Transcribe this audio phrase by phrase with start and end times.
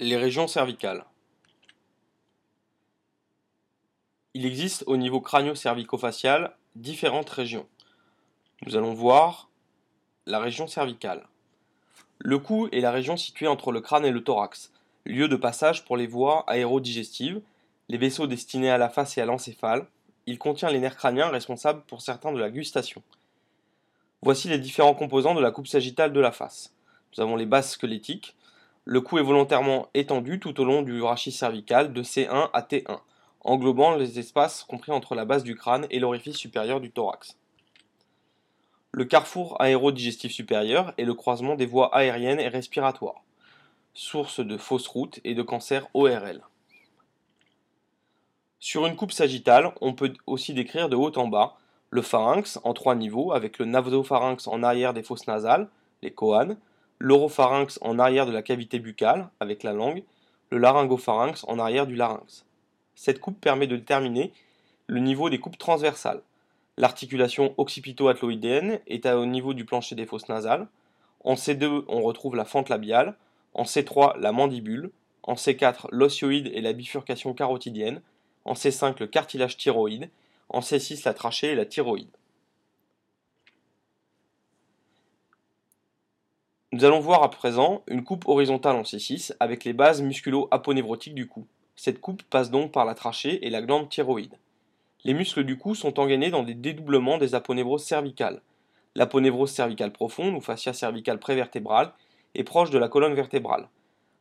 [0.00, 1.04] Les régions cervicales.
[4.34, 7.68] Il existe au niveau crânio-cervico-facial différentes régions.
[8.66, 9.48] Nous allons voir
[10.26, 11.28] la région cervicale.
[12.18, 14.72] Le cou est la région située entre le crâne et le thorax,
[15.04, 17.40] lieu de passage pour les voies aérodigestives,
[17.88, 19.86] les vaisseaux destinés à la face et à l'encéphale.
[20.26, 23.02] Il contient les nerfs crâniens responsables pour certains de la gustation.
[24.22, 26.72] Voici les différents composants de la coupe sagittale de la face.
[27.14, 28.34] Nous avons les bases squelettiques,
[28.84, 32.98] le cou est volontairement étendu tout au long du rachis cervical de C1 à T1,
[33.40, 37.36] englobant les espaces compris entre la base du crâne et l'orifice supérieur du thorax.
[38.90, 43.22] Le carrefour aérodigestif supérieur est le croisement des voies aériennes et respiratoires,
[43.94, 46.42] source de fausses routes et de cancer ORL.
[48.58, 51.56] Sur une coupe sagittale, on peut aussi décrire de haut en bas
[51.90, 55.68] le pharynx en trois niveaux avec le nasopharynx en arrière des fosses nasales,
[56.02, 56.56] les coanes,
[57.02, 60.04] l'oropharynx en arrière de la cavité buccale avec la langue,
[60.50, 62.44] le laryngopharynx en arrière du larynx.
[62.94, 64.32] Cette coupe permet de déterminer
[64.86, 66.22] le niveau des coupes transversales.
[66.76, 70.68] L'articulation occipito-atloïdienne est au niveau du plancher des fosses nasales.
[71.24, 73.16] En C2, on retrouve la fente labiale.
[73.52, 74.92] En C3, la mandibule.
[75.24, 78.00] En C4, l'osioïde et la bifurcation carotidienne.
[78.44, 80.08] En C5, le cartilage thyroïde.
[80.48, 82.10] En C6, la trachée et la thyroïde.
[86.74, 91.28] Nous allons voir à présent une coupe horizontale en C6 avec les bases musculo-aponevrotiques du
[91.28, 91.46] cou.
[91.76, 94.38] Cette coupe passe donc par la trachée et la glande thyroïde.
[95.04, 98.40] Les muscles du cou sont engainés dans des dédoublements des aponevroses cervicales.
[98.94, 101.92] L'aponévrose cervicale profonde ou fascia cervicale prévertébrale
[102.34, 103.68] est proche de la colonne vertébrale.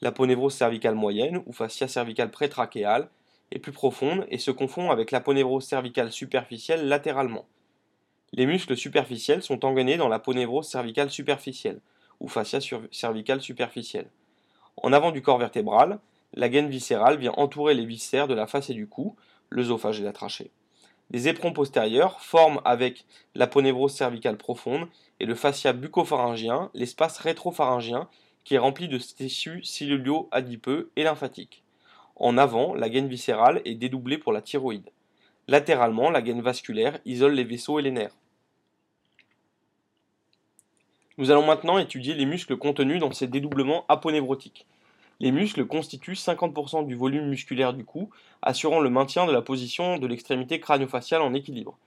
[0.00, 3.08] L'aponévrose cervicale moyenne ou fascia cervicale prétrachéale
[3.52, 7.46] est plus profonde et se confond avec l'aponévrose cervicale superficielle latéralement.
[8.32, 11.80] Les muscles superficiels sont engainés dans l'aponévrose cervicale superficielle
[12.22, 12.60] ou fascia
[12.92, 14.08] cervicale superficielle.
[14.76, 15.98] En avant du corps vertébral,
[16.34, 19.16] la gaine viscérale vient entourer les viscères de la face et du cou,
[19.50, 20.50] l'œsophage et la trachée.
[21.10, 24.88] Les éperons postérieurs forment avec l'aponévrose cervicale profonde
[25.20, 28.08] et le fascia bucopharyngien l'espace rétropharyngien
[28.44, 31.64] qui est rempli de tissus cellulio-adipeux et lymphatiques.
[32.16, 34.88] En avant, la gaine viscérale est dédoublée pour la thyroïde.
[35.48, 38.16] Latéralement, la gaine vasculaire isole les vaisseaux et les nerfs.
[41.22, 44.66] Nous allons maintenant étudier les muscles contenus dans ces dédoublements aponévrotiques.
[45.20, 48.10] Les muscles constituent 50% du volume musculaire du cou,
[48.42, 51.78] assurant le maintien de la position de l'extrémité crânio-faciale en équilibre.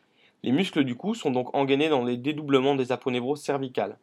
[0.43, 3.97] Les muscles du cou sont donc engainés dans les dédoublements des aponévroses cervicales.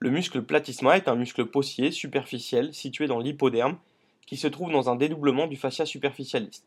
[0.00, 3.78] Le muscle platysma est un muscle possier superficiel situé dans l'hypoderme
[4.26, 6.64] qui se trouve dans un dédoublement du fascia superficialis,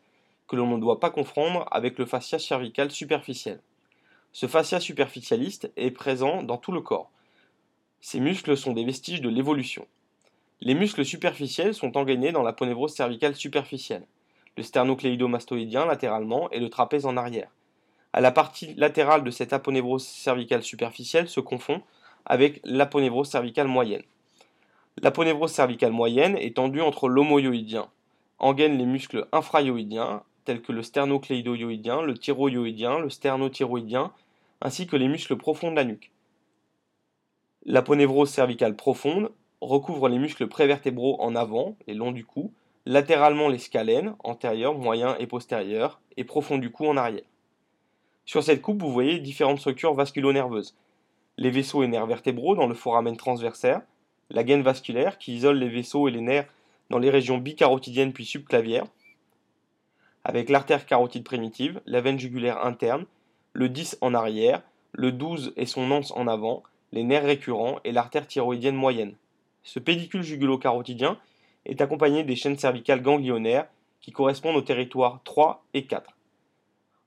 [0.47, 3.59] que l'on ne doit pas confondre avec le fascia cervical superficiel.
[4.31, 7.11] Ce fascia superficialiste est présent dans tout le corps.
[8.01, 9.85] Ces muscles sont des vestiges de l'évolution.
[10.61, 14.05] Les muscles superficiels sont engainés dans l'aponévrose cervicale superficielle,
[14.55, 17.49] le sternocléidomastoïdien latéralement et le trapèze en arrière.
[18.13, 21.81] À la partie latérale de cette aponévrose cervicale superficielle se confond
[22.25, 24.03] avec l'aponévrose cervicale moyenne.
[25.01, 27.89] L'aponévrose cervicale moyenne est tendue entre l'homoyoïdien,
[28.39, 34.13] engaine les muscles infrayoïdiens tels que le sternocléidoyoïdien, le thyroïdien, le sternothyroïdien,
[34.61, 36.11] ainsi que les muscles profonds de la nuque.
[37.71, 39.29] L'aponévrose cervicale profonde
[39.61, 42.51] recouvre les muscles prévertébraux en avant, les longs du cou,
[42.87, 47.27] latéralement les scalènes, antérieurs, moyens et postérieurs, et profond du cou en arrière.
[48.25, 50.75] Sur cette coupe, vous voyez différentes structures vasculo-nerveuses.
[51.37, 53.83] Les vaisseaux et nerfs vertébraux dans le foramen transversaire,
[54.31, 56.51] la gaine vasculaire qui isole les vaisseaux et les nerfs
[56.89, 58.87] dans les régions bicarotidiennes puis subclavières,
[60.23, 63.05] avec l'artère carotide primitive, la veine jugulaire interne,
[63.53, 67.91] le 10 en arrière, le 12 et son anse en avant, les nerfs récurrents et
[67.91, 69.15] l'artère thyroïdienne moyenne.
[69.63, 71.17] Ce pédicule jugulo-carotidien
[71.65, 73.67] est accompagné des chaînes cervicales ganglionnaires
[74.01, 76.15] qui correspondent aux territoires 3 et 4.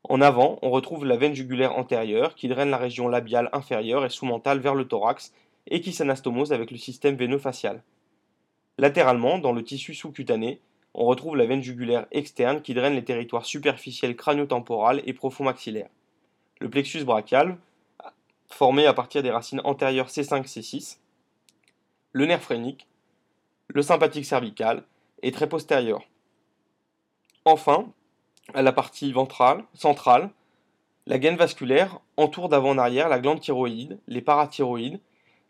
[0.08, 4.10] En avant, on retrouve la veine jugulaire antérieure qui draine la région labiale inférieure et
[4.10, 5.32] sous-mentale vers le thorax
[5.68, 7.82] et qui s'anastomose avec le système veineux facial.
[8.78, 10.60] Latéralement, dans le tissu sous-cutané,
[10.94, 15.88] on retrouve la veine jugulaire externe qui draine les territoires superficiels crânio-temporal et profond-maxillaire.
[16.60, 17.56] Le plexus brachial
[18.54, 20.98] formé à partir des racines antérieures C5-C6,
[22.12, 22.86] le nerf phrénique,
[23.68, 24.84] le sympathique cervical
[25.22, 26.02] et très postérieur.
[27.44, 27.92] Enfin,
[28.54, 30.30] à la partie ventrale, centrale,
[31.06, 35.00] la gaine vasculaire entoure d'avant en arrière la glande thyroïde, les parathyroïdes,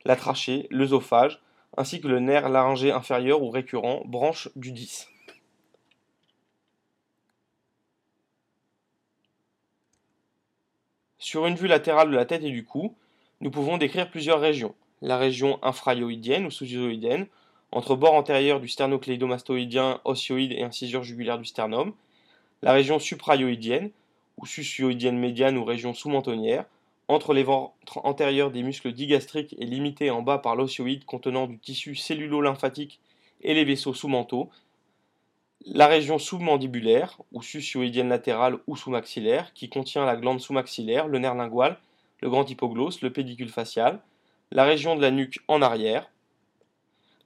[0.05, 1.43] la trachée, l'œsophage,
[1.77, 5.09] ainsi que le nerf laryngé inférieur ou récurrent, branche du 10.
[11.23, 12.97] Sur une vue latérale de la tête et du cou,
[13.41, 14.75] nous pouvons décrire plusieurs régions.
[15.03, 17.29] La région infrayoïdienne ou sous-yoïdienne,
[17.71, 21.95] entre bord antérieur du sternocléidomastoïdien, osioïde et incisure jugulaire du sternum,
[22.63, 23.93] la région suprayoïdienne,
[24.37, 26.65] ou susioïdienne médiane ou région sous-mentonnière,
[27.07, 31.57] entre les ventres antérieurs des muscles digastriques et limitée en bas par l'osioïde contenant du
[31.57, 32.99] tissu cellulo-lymphatique
[33.43, 34.51] et les vaisseaux sous-mentaux,
[35.67, 41.35] la région sous-mandibulaire, ou susioïdienne latérale ou sous-maxillaire, qui contient la glande sous-maxillaire, le nerf
[41.35, 41.79] lingual,
[42.21, 44.01] le grand hypoglosse, le pédicule facial,
[44.51, 46.11] la région de la nuque en arrière,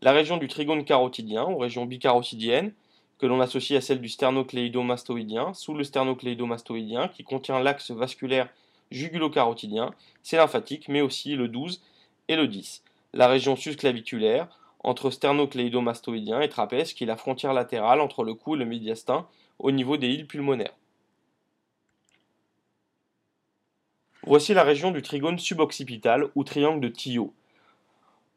[0.03, 2.73] la région du trigone carotidien, ou région bicarotidienne,
[3.19, 8.49] que l'on associe à celle du sternocléidomastoïdien, sous le sternocléidomastoïdien, qui contient l'axe vasculaire
[8.91, 11.83] jugulo-carotidien, c'est lymphatique, mais aussi le 12
[12.29, 12.83] et le 10.
[13.15, 14.49] La région susclaviculaire,
[14.87, 19.27] entre sternocléidomastoïdien et trapèze, qui est la frontière latérale entre le cou et le médiastin,
[19.59, 20.77] au niveau des îles pulmonaires.
[24.23, 27.35] Voici la région du trigone suboccipital ou triangle de Tillot.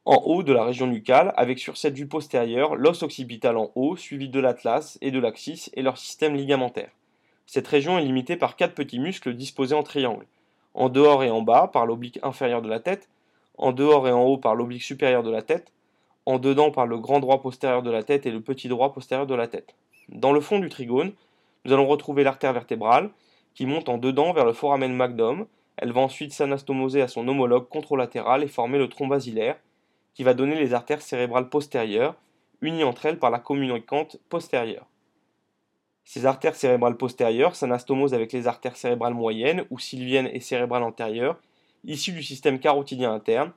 [0.06, 3.96] En haut de la région nucale, avec sur cette vue postérieure l'os occipital en haut,
[3.96, 6.90] suivi de l'atlas et de l'axis et leur système ligamentaire.
[7.46, 10.26] Cette région est limitée par quatre petits muscles disposés en triangle.
[10.74, 13.08] En dehors et en bas par l'oblique inférieur de la tête,
[13.60, 15.72] en dehors et en haut par l'oblique supérieur de la tête,
[16.26, 19.28] en dedans par le grand droit postérieur de la tête et le petit droit postérieur
[19.28, 19.76] de la tête.
[20.10, 21.14] Dans le fond du trigone,
[21.66, 23.10] nous allons retrouver l'artère vertébrale
[23.54, 25.46] qui monte en dedans vers le foramen magnum.
[25.78, 29.58] Elle va ensuite s'anastomoser à son homologue contralatéral et former le tronc basilaire
[30.14, 32.16] qui va donner les artères cérébrales postérieures
[32.62, 34.86] unies entre elles par la communicante postérieure.
[36.04, 41.40] Ces artères cérébrales postérieures s'anastomosent avec les artères cérébrales moyennes ou sylviennes et cérébrales antérieures
[41.86, 43.52] issues du système carotidien interne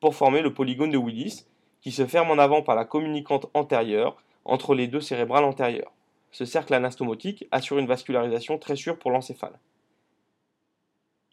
[0.00, 1.46] pour former le polygone de Willis
[1.84, 4.16] qui se ferme en avant par la communicante antérieure
[4.46, 5.92] entre les deux cérébrales antérieures.
[6.32, 9.58] Ce cercle anastomotique assure une vascularisation très sûre pour l'encéphale.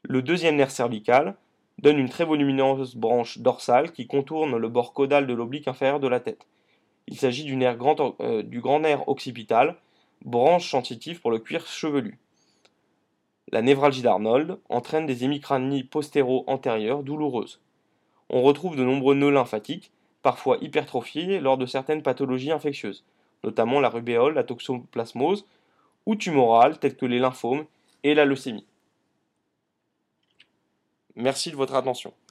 [0.04, 1.36] Le deuxième nerf cervical
[1.80, 6.10] donne une très volumineuse branche dorsale qui contourne le bord caudal de l'oblique inférieur de
[6.10, 6.46] la tête.
[7.08, 9.78] Il s'agit du, grand, euh, grand nerf occipital,
[10.26, 12.20] branche sensitive pour le cuir chevelu.
[13.54, 17.62] La névralgie d'Arnold entraîne des hémicranies postéro-antérieures douloureuses.
[18.30, 23.04] On retrouve de nombreux nœuds lymphatiques parfois hypertrophiés lors de certaines pathologies infectieuses,
[23.44, 25.46] notamment la rubéole, la toxoplasmose,
[26.06, 27.66] ou tumorales telles que les lymphomes
[28.04, 28.66] et la leucémie.
[31.16, 32.14] Merci de votre attention.